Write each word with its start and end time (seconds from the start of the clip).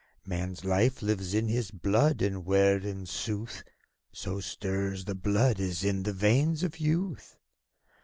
Man's 0.25 0.65
life 0.65 1.03
lives 1.03 1.35
in 1.35 1.47
his 1.47 1.69
blood, 1.69 2.23
and 2.23 2.43
where, 2.43 2.77
in 2.79 3.05
sooth. 3.05 3.63
So 4.11 4.39
stirs 4.39 5.05
the 5.05 5.13
blood 5.13 5.59
as 5.59 5.83
in 5.83 6.01
the 6.01 6.11
veins 6.13 6.63
of 6.63 6.79
youth? 6.79 7.37